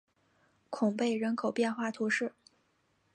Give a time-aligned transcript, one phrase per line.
[0.71, 2.33] 孔贝人口变化图示